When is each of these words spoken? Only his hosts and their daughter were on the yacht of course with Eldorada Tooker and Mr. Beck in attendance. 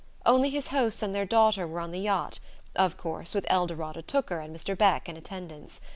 Only 0.25 0.49
his 0.49 0.69
hosts 0.69 1.03
and 1.03 1.13
their 1.13 1.27
daughter 1.27 1.67
were 1.67 1.79
on 1.79 1.91
the 1.91 1.99
yacht 1.99 2.39
of 2.75 2.97
course 2.97 3.35
with 3.35 3.45
Eldorada 3.51 4.01
Tooker 4.01 4.39
and 4.39 4.51
Mr. 4.51 4.75
Beck 4.75 5.07
in 5.07 5.15
attendance. 5.15 5.79